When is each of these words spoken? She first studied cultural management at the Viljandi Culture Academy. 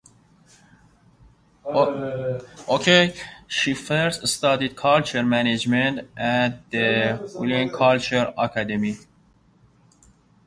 She 3.47 3.75
first 3.75 4.27
studied 4.27 4.75
cultural 4.75 5.23
management 5.25 6.09
at 6.17 6.67
the 6.71 7.19
Viljandi 7.37 7.71
Culture 7.71 8.33
Academy. 8.35 8.97